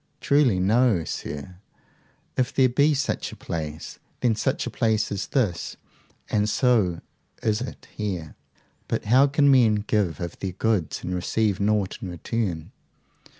Truly 0.19 0.59
no, 0.59 1.03
sir, 1.03 1.57
if 2.35 2.51
there 2.51 2.67
be 2.69 2.95
such 2.95 3.31
a 3.31 3.35
place. 3.35 3.99
Then 4.21 4.33
such 4.33 4.65
a 4.65 4.71
place 4.71 5.11
is 5.11 5.27
this, 5.27 5.77
and 6.27 6.49
so 6.49 7.01
is 7.43 7.61
it 7.61 7.87
here. 7.95 8.35
But 8.87 9.05
how 9.05 9.27
can 9.27 9.51
men 9.51 9.75
give 9.85 10.19
of 10.19 10.39
their 10.39 10.53
goods 10.53 11.03
and 11.03 11.13
receive 11.13 11.59
nought 11.59 11.99
in 12.01 12.09
return? 12.09 12.71